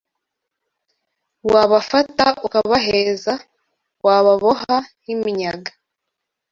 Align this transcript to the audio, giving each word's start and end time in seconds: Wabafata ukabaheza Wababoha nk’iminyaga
Wabafata 1.51 2.25
ukabaheza 2.45 3.33
Wababoha 4.05 4.75
nk’iminyaga 4.99 5.71